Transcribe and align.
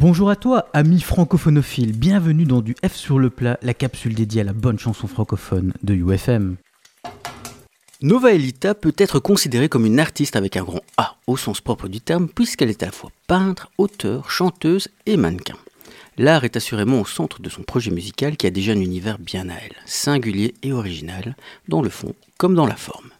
Bonjour 0.00 0.30
à 0.30 0.36
toi, 0.36 0.68
ami 0.74 1.00
francophonophile, 1.00 1.90
bienvenue 1.90 2.44
dans 2.44 2.60
du 2.60 2.76
F 2.86 2.94
sur 2.94 3.18
le 3.18 3.30
plat, 3.30 3.58
la 3.62 3.74
capsule 3.74 4.14
dédiée 4.14 4.42
à 4.42 4.44
la 4.44 4.52
bonne 4.52 4.78
chanson 4.78 5.08
francophone 5.08 5.72
de 5.82 5.92
UFM. 5.92 6.54
Nova 8.00 8.32
Elita 8.32 8.76
peut 8.76 8.94
être 8.96 9.18
considérée 9.18 9.68
comme 9.68 9.86
une 9.86 9.98
artiste 9.98 10.36
avec 10.36 10.56
un 10.56 10.62
grand 10.62 10.82
A 10.98 11.16
au 11.26 11.36
sens 11.36 11.60
propre 11.60 11.88
du 11.88 12.00
terme, 12.00 12.28
puisqu'elle 12.28 12.70
est 12.70 12.84
à 12.84 12.86
la 12.86 12.92
fois 12.92 13.10
peintre, 13.26 13.72
auteur, 13.76 14.30
chanteuse 14.30 14.86
et 15.06 15.16
mannequin. 15.16 15.56
L'art 16.16 16.44
est 16.44 16.56
assurément 16.56 17.00
au 17.00 17.04
centre 17.04 17.42
de 17.42 17.50
son 17.50 17.64
projet 17.64 17.90
musical 17.90 18.36
qui 18.36 18.46
a 18.46 18.50
déjà 18.50 18.74
un 18.74 18.80
univers 18.80 19.18
bien 19.18 19.48
à 19.48 19.54
elle, 19.54 19.74
singulier 19.84 20.54
et 20.62 20.72
original, 20.72 21.34
dans 21.66 21.82
le 21.82 21.90
fond 21.90 22.14
comme 22.36 22.54
dans 22.54 22.66
la 22.66 22.76
forme. 22.76 23.10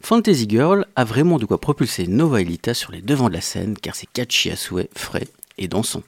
Fantasy 0.00 0.46
Girl 0.48 0.86
a 0.94 1.02
vraiment 1.02 1.40
de 1.40 1.46
quoi 1.46 1.60
propulser 1.60 2.06
Nova 2.06 2.40
Elita 2.40 2.72
sur 2.72 2.92
les 2.92 3.02
devants 3.02 3.30
de 3.30 3.34
la 3.34 3.40
scène 3.40 3.76
car 3.76 3.96
c'est 3.96 4.08
catchy 4.12 4.52
à 4.52 4.54
souhait, 4.54 4.90
frais 4.94 5.26
et 5.58 5.66
dansant. 5.66 6.04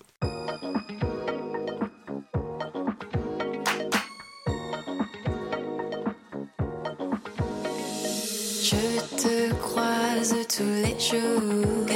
Je 9.32 9.48
te 9.48 9.54
croise 9.54 10.34
tous 10.54 10.62
les 10.62 10.98
jours. 11.00 11.86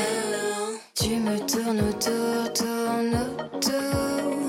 Tu 0.94 1.16
me 1.16 1.38
tournes 1.40 1.80
autour, 1.80 2.52
tourne 2.54 3.14
autour. 3.54 4.40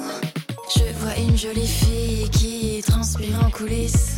Je 0.73 0.94
vois 1.00 1.18
une 1.18 1.38
jolie 1.38 1.68
fille 1.68 2.30
qui 2.30 2.82
transpire 2.86 3.44
en 3.46 3.50
coulisses. 3.50 4.18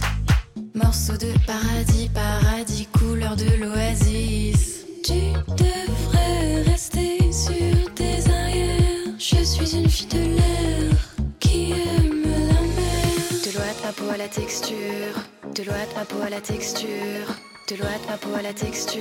Morceau 0.75 1.13
de 1.13 1.31
paradis, 1.47 2.09
paradis, 2.13 2.87
couleur 2.87 3.35
de 3.35 3.49
l'oasis. 3.59 4.85
Tu 5.03 5.19
devrais 5.57 6.61
rester 6.63 7.31
sur 7.31 7.93
tes 7.95 8.29
arrières. 8.29 9.15
Je 9.17 9.43
suis 9.43 9.77
une 9.77 9.89
fille 9.89 10.07
de 10.07 10.35
l'air 10.35 10.95
qui 11.39 11.71
aime 11.71 12.21
la 12.23 12.61
mer. 12.61 13.15
De 13.45 13.51
l'eau 13.51 13.61
de 13.61 13.85
ma 13.85 13.93
peau 13.93 14.09
à 14.13 14.17
la 14.17 14.27
texture. 14.27 15.15
De 15.55 15.63
l'eau 15.63 15.71
de 15.71 15.95
ma 15.95 16.05
peau 16.05 16.21
à 16.23 16.29
la 16.29 16.41
texture. 16.41 17.48
De 17.69 17.75
l'eau 17.75 17.85
ma 18.07 18.17
peau 18.17 18.33
à 18.33 18.41
la 18.41 18.51
texture. 18.51 18.97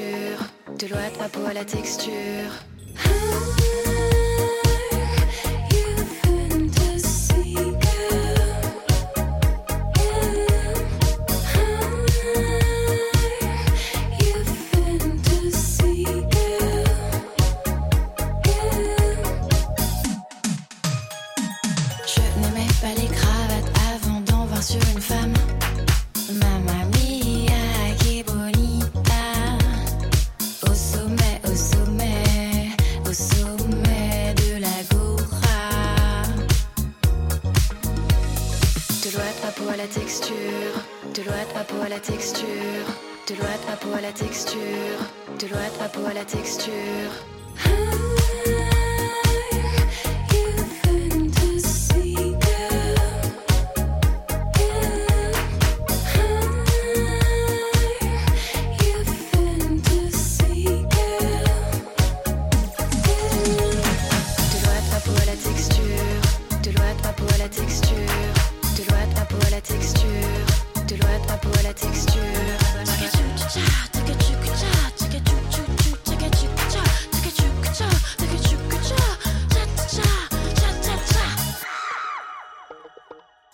De 0.78 0.88
l'eau 0.88 0.96
ma 1.18 1.28
peau 1.30 1.40
à 1.48 1.54
la 1.54 1.64
texture. 1.64 2.52
De 41.14 41.22
de 41.22 41.54
ma 41.54 41.64
peau 41.64 41.82
à 41.84 41.88
la 41.88 42.00
texture, 42.00 42.46
de 43.28 43.34
de 43.34 43.40
ma 43.42 43.76
peau 43.76 43.92
à 43.96 44.00
la 44.00 44.12
texture, 44.12 44.58
de 45.38 45.46
de 45.46 45.78
ma 45.80 45.88
peau 45.88 46.06
à 46.06 46.14
la 46.14 46.24
texture. 46.24 48.07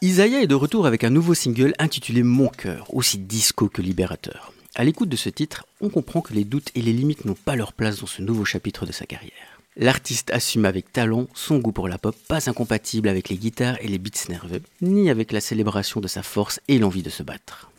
Isaiah 0.05 0.43
est 0.43 0.47
de 0.47 0.55
retour 0.55 0.87
avec 0.87 1.03
un 1.03 1.09
nouveau 1.09 1.33
single 1.33 1.73
intitulé 1.79 2.23
Mon 2.23 2.49
cœur, 2.49 2.95
aussi 2.95 3.17
disco 3.17 3.71
que 3.71 3.81
libérateur. 3.81 4.53
À 4.75 4.85
l'écoute 4.85 5.09
de 5.09 5.17
ce 5.17 5.31
titre, 5.31 5.65
on 5.81 5.89
comprend 5.89 6.21
que 6.21 6.35
les 6.35 6.45
doutes 6.45 6.69
et 6.75 6.83
les 6.83 6.93
limites 6.93 7.25
n'ont 7.25 7.33
pas 7.33 7.57
leur 7.57 7.73
place 7.73 8.01
dans 8.01 8.07
ce 8.07 8.21
nouveau 8.21 8.45
chapitre 8.45 8.85
de 8.85 8.93
sa 8.93 9.07
carrière. 9.07 9.63
L'artiste 9.79 10.31
assume 10.31 10.67
avec 10.67 10.93
talent 10.93 11.27
son 11.33 11.59
goût 11.59 11.73
pour 11.73 11.89
la 11.89 11.97
pop, 11.97 12.15
pas 12.29 12.51
incompatible 12.51 13.09
avec 13.09 13.31
les 13.31 13.39
guitares 13.39 13.79
et 13.81 13.89
les 13.89 13.97
beats 13.97 14.29
nerveux, 14.29 14.61
ni 14.83 15.09
avec 15.09 15.33
la 15.33 15.41
célébration 15.41 16.03
de 16.03 16.07
sa 16.07 16.23
force 16.23 16.61
et 16.69 16.79
l'envie 16.79 17.03
de 17.03 17.09
se 17.09 17.23
battre. 17.23 17.71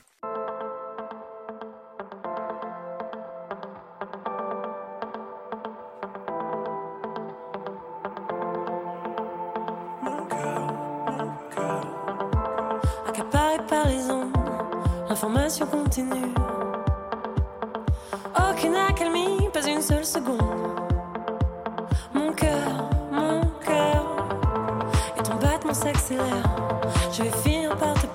Ondes, 14.09 14.33
l'information 15.09 15.65
continue. 15.65 16.33
Aucune 18.37 18.75
accalmie, 18.75 19.49
pas 19.53 19.65
une 19.65 19.81
seule 19.81 20.05
seconde. 20.05 20.41
Mon 22.13 22.31
cœur, 22.33 22.89
mon 23.11 23.41
cœur, 23.65 24.27
et 25.17 25.23
ton 25.23 25.35
battement 25.35 25.73
s'accélère. 25.73 26.43
Je 27.11 27.23
vais 27.23 27.31
finir 27.43 27.75
par 27.77 27.93
te 27.93 28.07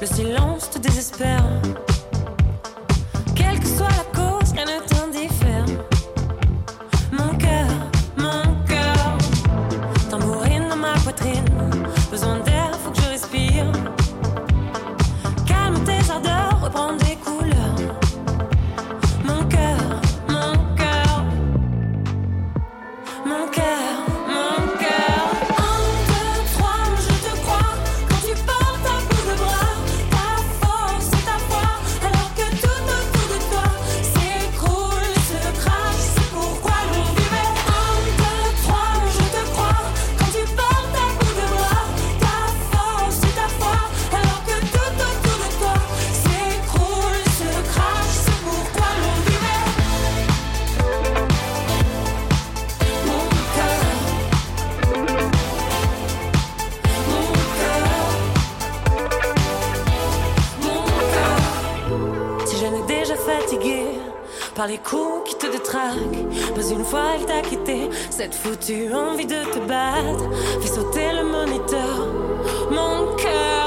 le 0.00 0.06
silence 0.06 0.70
te 0.70 0.78
par 64.60 64.66
les 64.66 64.76
coups 64.76 65.30
qui 65.30 65.36
te 65.36 65.46
détraquent. 65.46 66.54
Pas 66.54 66.68
une 66.70 66.84
fois 66.84 67.14
elle 67.14 67.24
t'a 67.24 67.40
quitté, 67.40 67.88
cette 68.10 68.34
foutue 68.34 68.92
envie 68.92 69.24
de 69.24 69.42
te 69.54 69.58
battre. 69.66 70.28
Fais 70.60 70.68
sauter 70.68 71.12
le 71.14 71.24
moniteur, 71.24 72.06
mon 72.70 73.16
cœur. 73.16 73.59